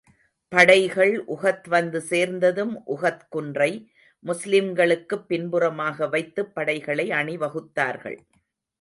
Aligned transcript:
படைகள் 0.51 1.25
உஹத் 1.25 1.67
வந்து 1.69 2.01
சேர்ந்ததும், 2.01 2.73
உஹத் 2.87 3.27
குன்றை, 3.29 3.69
முஸ்லிம்களுக்குப் 4.25 5.27
பின்புறமாக 5.27 6.07
வைத்துப் 6.07 6.53
படைகளை 6.55 7.11
அணி 7.11 7.37
வகுத்தார்கள். 7.37 8.19